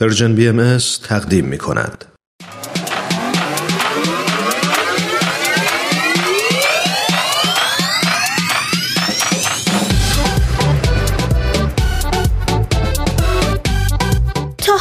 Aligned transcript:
پرژن 0.00 0.34
بی 0.34 0.48
ام 0.48 0.78
تقدیم 1.08 1.44
می 1.44 1.58
کند. 1.58 2.04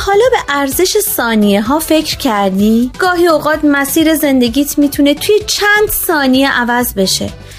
حالا 0.07 0.25
به 0.31 0.37
ارزش 0.49 0.97
ثانیه 0.99 1.61
ها 1.61 1.79
فکر 1.79 2.17
کردی؟ 2.17 2.91
گاهی 2.99 3.27
اوقات 3.27 3.59
مسیر 3.65 4.15
زندگیت 4.15 4.77
می‌تونه 4.77 5.13
توی 5.13 5.39
چند 5.47 5.89
ثانیه 5.89 6.51
عوض 6.51 6.93
بشه 6.93 7.29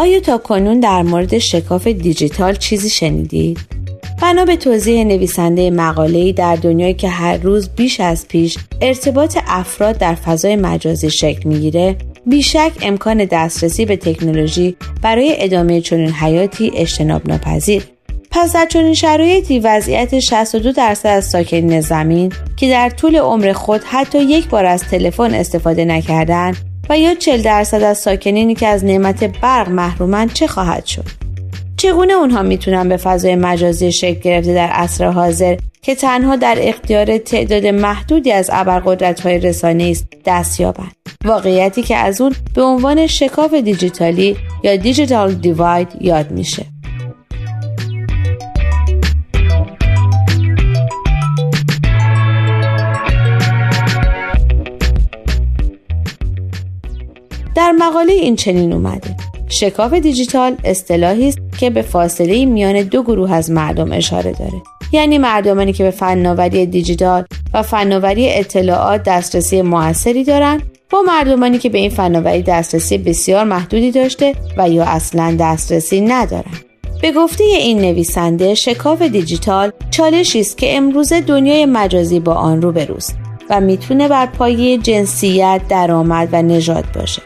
آیا 0.00 0.20
تا 0.20 0.38
کنون 0.38 0.80
در 0.80 1.02
مورد 1.02 1.38
شکاف 1.38 1.86
دیجیتال 1.86 2.54
چیزی 2.54 2.90
شنیدید؟ 2.90 3.58
بنا 4.22 4.44
به 4.44 4.56
توضیح 4.56 5.04
نویسنده 5.04 5.70
مقاله‌ای 5.70 6.32
در 6.32 6.56
دنیایی 6.56 6.94
که 6.94 7.08
هر 7.08 7.36
روز 7.36 7.68
بیش 7.68 8.00
از 8.00 8.28
پیش 8.28 8.58
ارتباط 8.80 9.38
افراد 9.46 9.98
در 9.98 10.14
فضای 10.14 10.56
مجازی 10.56 11.10
شکل 11.10 11.48
می‌گیره 11.48 11.96
بیشک 12.26 12.72
امکان 12.82 13.24
دسترسی 13.24 13.84
به 13.84 13.96
تکنولوژی 13.96 14.76
برای 15.02 15.34
ادامه 15.38 15.80
چنین 15.80 16.10
حیاتی 16.10 16.72
اجتناب 16.74 17.28
ناپذیر 17.28 17.82
پس 18.30 18.52
در 18.52 18.66
چنین 18.66 18.94
شرایطی 18.94 19.58
وضعیت 19.58 20.18
62 20.18 20.72
درصد 20.72 21.08
از 21.08 21.24
ساکنین 21.24 21.80
زمین 21.80 22.32
که 22.56 22.70
در 22.70 22.90
طول 22.90 23.16
عمر 23.16 23.52
خود 23.52 23.80
حتی 23.84 24.22
یک 24.22 24.48
بار 24.48 24.64
از 24.64 24.82
تلفن 24.82 25.34
استفاده 25.34 25.84
نکردند 25.84 26.69
و 26.90 26.98
یا 26.98 27.14
40 27.14 27.42
درصد 27.42 27.82
از 27.82 27.98
ساکنینی 27.98 28.54
که 28.54 28.66
از 28.66 28.84
نعمت 28.84 29.40
برق 29.40 29.68
محرومن 29.68 30.28
چه 30.28 30.46
خواهد 30.46 30.84
شد؟ 30.86 31.04
چگونه 31.76 32.12
اونها 32.12 32.42
می‌تونن 32.42 32.88
به 32.88 32.96
فضای 32.96 33.36
مجازی 33.36 33.92
شکل 33.92 34.20
گرفته 34.20 34.54
در 34.54 34.68
عصر 34.68 35.06
حاضر 35.06 35.56
که 35.82 35.94
تنها 35.94 36.36
در 36.36 36.58
اختیار 36.60 37.18
تعداد 37.18 37.66
محدودی 37.66 38.32
از 38.32 38.50
ابرقدرت 38.52 39.20
های 39.20 39.38
رسانه 39.38 39.84
است 39.84 40.06
دست 40.24 40.60
یابند؟ 40.60 40.92
واقعیتی 41.24 41.82
که 41.82 41.96
از 41.96 42.20
اون 42.20 42.34
به 42.54 42.62
عنوان 42.62 43.06
شکاف 43.06 43.54
دیجیتالی 43.54 44.36
یا 44.62 44.76
دیجیتال 44.76 45.34
دیواید 45.34 45.88
یاد 46.00 46.30
میشه. 46.30 46.66
مقاله 57.80 58.12
این 58.12 58.36
چنین 58.36 58.72
اومده. 58.72 59.16
شکاف 59.48 59.94
دیجیتال 59.94 60.56
اصطلاحی 60.64 61.28
است 61.28 61.38
که 61.60 61.70
به 61.70 61.82
فاصله 61.82 62.44
میان 62.44 62.82
دو 62.82 63.02
گروه 63.02 63.32
از 63.32 63.50
مردم 63.50 63.92
اشاره 63.92 64.32
داره. 64.32 64.62
یعنی 64.92 65.18
مردمانی 65.18 65.72
که 65.72 65.84
به 65.84 65.90
فناوری 65.90 66.66
دیجیتال 66.66 67.24
و 67.54 67.62
فناوری 67.62 68.28
اطلاعات 68.28 69.02
دسترسی 69.02 69.62
موثری 69.62 70.24
دارند 70.24 70.62
با 70.90 71.02
مردمانی 71.06 71.58
که 71.58 71.68
به 71.68 71.78
این 71.78 71.90
فناوری 71.90 72.42
دسترسی 72.42 72.98
بسیار 72.98 73.44
محدودی 73.44 73.90
داشته 73.90 74.34
و 74.56 74.68
یا 74.68 74.84
اصلا 74.84 75.36
دسترسی 75.40 76.00
ندارند. 76.00 76.64
به 77.02 77.12
گفته 77.12 77.44
این 77.44 77.78
نویسنده 77.78 78.54
شکاف 78.54 79.02
دیجیتال 79.02 79.72
چالشی 79.90 80.40
است 80.40 80.58
که 80.58 80.76
امروز 80.76 81.12
دنیای 81.12 81.66
مجازی 81.66 82.20
با 82.20 82.34
آن 82.34 82.62
روبروست 82.62 83.16
و 83.50 83.60
می‌تونه 83.60 84.08
بر 84.08 84.26
پایه 84.26 84.78
جنسیت، 84.78 85.60
درآمد 85.68 86.28
و 86.32 86.42
نژاد 86.42 86.84
باشه. 86.94 87.22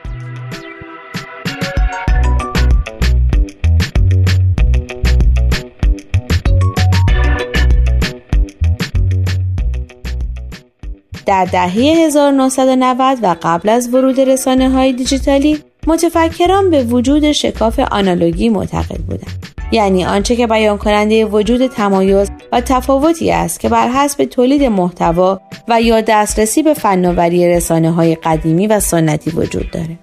در 11.27 11.45
دهه 11.45 11.73
1990 11.73 13.19
و 13.23 13.37
قبل 13.43 13.69
از 13.69 13.95
ورود 13.95 14.21
رسانه 14.21 14.71
های 14.71 14.93
دیجیتالی 14.93 15.59
متفکران 15.87 16.71
به 16.71 16.85
وجود 16.85 17.33
شکاف 17.33 17.79
آنالوگی 17.79 18.49
معتقد 18.49 18.99
بودند. 18.99 19.47
یعنی 19.73 20.05
آنچه 20.05 20.37
که 20.37 20.47
بیان 20.47 20.79
کننده 20.79 21.25
وجود 21.25 21.67
تمایز 21.67 22.31
و 22.53 22.61
تفاوتی 22.61 23.31
است 23.31 23.61
که 23.61 23.69
بر 23.69 23.89
حسب 23.89 24.25
تولید 24.25 24.63
محتوا 24.63 25.41
و 25.69 25.83
یا 25.83 26.01
دسترسی 26.01 26.63
به 26.63 26.75
فناوری 26.75 27.49
رسانه 27.49 27.91
های 27.91 28.15
قدیمی 28.15 28.67
و 28.67 28.81
سنتی 28.81 29.31
وجود 29.31 29.71
داره. 29.71 29.99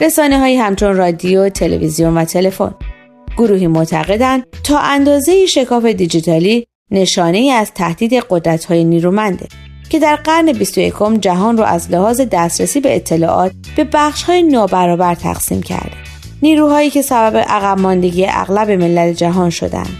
رسانه 0.00 0.38
های 0.38 0.56
همچون 0.56 0.96
رادیو، 0.96 1.48
تلویزیون 1.48 2.18
و 2.18 2.24
تلفن. 2.24 2.74
گروهی 3.36 3.66
معتقدند 3.66 4.46
تا 4.64 4.78
اندازه 4.78 5.46
شکاف 5.46 5.84
دیجیتالی 5.84 6.66
نشانه 6.90 7.38
ای 7.38 7.50
از 7.50 7.72
تهدید 7.74 8.14
قدرت 8.14 8.64
های 8.64 8.84
نیرومنده. 8.84 9.46
که 9.92 9.98
در 9.98 10.16
قرن 10.16 10.52
21 10.52 10.94
جهان 11.20 11.56
را 11.56 11.66
از 11.66 11.90
لحاظ 11.90 12.20
دسترسی 12.20 12.80
به 12.80 12.96
اطلاعات 12.96 13.52
به 13.76 13.86
های 14.26 14.42
نابرابر 14.42 15.14
تقسیم 15.14 15.62
کرده. 15.62 15.96
نیروهایی 16.42 16.90
که 16.90 17.02
سبب 17.02 17.36
عقب 17.36 17.80
ماندگی 17.80 18.26
اغلب 18.28 18.70
ملل 18.70 19.12
جهان 19.12 19.50
شدند. 19.50 19.96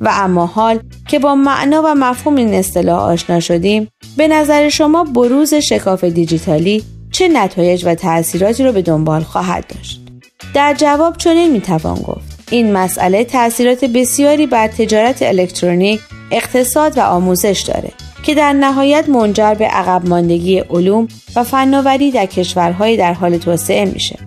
و 0.00 0.08
اما 0.12 0.46
حال 0.46 0.80
که 1.08 1.18
با 1.18 1.34
معنا 1.34 1.82
و 1.84 1.94
مفهوم 1.94 2.36
این 2.36 2.54
اصطلاح 2.54 3.00
آشنا 3.00 3.40
شدیم 3.40 3.88
به 4.16 4.28
نظر 4.28 4.68
شما 4.68 5.04
بروز 5.04 5.54
شکاف 5.54 6.04
دیجیتالی 6.04 6.84
چه 7.12 7.28
نتایج 7.28 7.82
و 7.86 7.94
تأثیراتی 7.94 8.64
را 8.64 8.72
به 8.72 8.82
دنبال 8.82 9.22
خواهد 9.22 9.66
داشت 9.66 10.05
در 10.54 10.74
جواب 10.74 11.16
چنین 11.16 11.52
می‌توان 11.52 11.94
گفت. 11.94 12.36
این 12.50 12.72
مسئله 12.72 13.24
تاثیرات 13.24 13.84
بسیاری 13.84 14.46
بر 14.46 14.68
تجارت 14.68 15.22
الکترونیک 15.22 16.00
اقتصاد 16.30 16.98
و 16.98 17.00
آموزش 17.00 17.64
داره 17.68 17.90
که 18.22 18.34
در 18.34 18.52
نهایت 18.52 19.08
منجر 19.08 19.54
به 19.54 19.64
عقب 19.64 20.08
ماندگی 20.08 20.58
علوم 20.58 21.08
و 21.36 21.44
فناوری 21.44 22.10
در 22.10 22.26
کشورهای 22.26 22.96
در 22.96 23.12
حال 23.12 23.38
توسعه 23.38 23.84
میشه. 23.84 24.18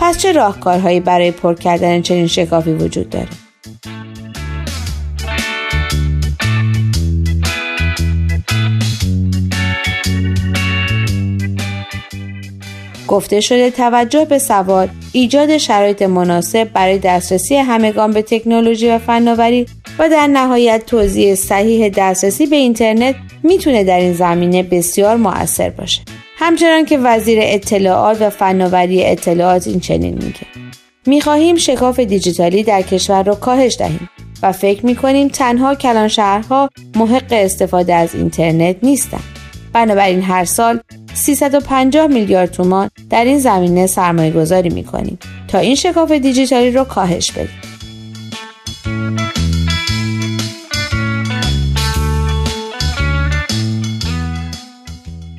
پس 0.00 0.18
چه 0.18 0.32
راهکارهایی 0.32 1.00
برای 1.00 1.30
پر 1.30 1.54
کردن 1.54 2.02
چنین 2.02 2.26
شکافی 2.26 2.72
وجود 2.72 3.10
داره؟ 3.10 3.28
گفته 13.08 13.40
شده 13.40 13.70
توجه 13.70 14.24
به 14.24 14.38
سواد 14.38 14.88
ایجاد 15.12 15.58
شرایط 15.58 16.02
مناسب 16.02 16.64
برای 16.64 16.98
دسترسی 16.98 17.56
همگان 17.56 18.12
به 18.12 18.22
تکنولوژی 18.22 18.88
و 18.88 18.98
فناوری 18.98 19.66
و 19.98 20.08
در 20.08 20.26
نهایت 20.26 20.86
توضیح 20.86 21.34
صحیح 21.34 21.88
دسترسی 21.88 22.46
به 22.46 22.56
اینترنت 22.56 23.14
می‌تونه 23.42 23.84
در 23.84 24.00
این 24.00 24.12
زمینه 24.12 24.62
بسیار 24.62 25.16
مؤثر 25.16 25.70
باشه. 25.70 26.00
همچنان 26.36 26.84
که 26.84 26.98
وزیر 26.98 27.38
اطلاعات 27.42 28.22
و 28.22 28.30
فناوری 28.30 29.04
اطلاعات 29.04 29.66
این 29.66 29.80
چنین 29.80 30.14
میگه. 30.14 30.46
می‌خواهیم 31.06 31.56
شکاف 31.56 32.00
دیجیتالی 32.00 32.62
در 32.62 32.82
کشور 32.82 33.22
را 33.22 33.34
کاهش 33.34 33.76
دهیم 33.78 34.10
و 34.42 34.52
فکر 34.52 34.86
می‌کنیم 34.86 35.28
تنها 35.28 35.74
کلان 35.74 36.08
شهرها 36.08 36.70
محق 36.96 37.32
استفاده 37.32 37.94
از 37.94 38.14
اینترنت 38.14 38.76
نیستند 38.82 39.22
بنابراین 39.72 40.22
هر 40.22 40.44
سال 40.44 40.80
350 41.18 42.06
میلیارد 42.06 42.50
تومان 42.50 42.90
در 43.10 43.24
این 43.24 43.38
زمینه 43.38 43.86
سرمایه 43.86 44.30
گذاری 44.30 44.68
می 44.68 44.84
کنیم 44.84 45.18
تا 45.48 45.58
این 45.58 45.74
شکاف 45.74 46.12
دیجیتالی 46.12 46.70
رو 46.70 46.84
کاهش 46.84 47.32
بدیم. 47.32 47.48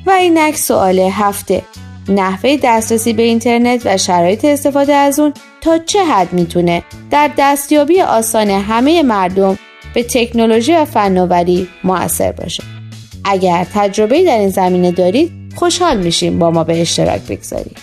و 0.06 0.10
اینک 0.10 0.56
سوال 0.56 0.98
هفته 0.98 1.62
نحوه 2.08 2.56
دسترسی 2.62 3.12
به 3.12 3.22
اینترنت 3.22 3.82
و 3.84 3.96
شرایط 3.96 4.44
استفاده 4.44 4.94
از 4.94 5.20
اون 5.20 5.32
تا 5.60 5.78
چه 5.78 6.04
حد 6.04 6.32
می‌تونه 6.32 6.82
در 7.10 7.30
دستیابی 7.38 8.00
آسان 8.00 8.50
همه 8.50 9.02
مردم 9.02 9.58
به 9.94 10.02
تکنولوژی 10.02 10.72
و 10.72 10.84
فناوری 10.84 11.68
موثر 11.84 12.32
باشه 12.32 12.62
اگر 13.24 13.66
تجربه 13.74 14.24
در 14.24 14.38
این 14.38 14.48
زمینه 14.48 14.90
دارید 14.90 15.39
خوشحال 15.54 15.96
میشیم 15.96 16.38
با 16.38 16.50
ما 16.50 16.64
به 16.64 16.80
اشتراک 16.80 17.22
بگذاریم 17.22 17.74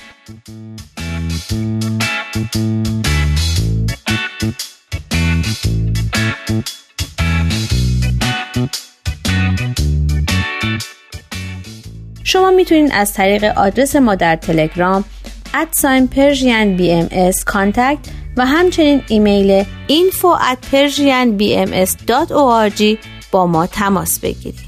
شما 12.23 12.51
می‌تونید 12.51 12.91
از 12.93 13.13
طریق 13.13 13.43
آدرس 13.43 13.95
ما 13.95 14.15
در 14.15 14.35
تلگرام 14.35 15.03
ادساین 15.53 16.07
پرژین 16.07 16.77
بی 16.77 16.91
ام 16.91 17.31
و 18.37 18.45
همچنین 18.45 19.01
ایمیل 19.07 19.65
info 19.89 20.25
با 23.31 23.47
ما 23.47 23.67
تماس 23.67 24.19
بگیرید. 24.19 24.67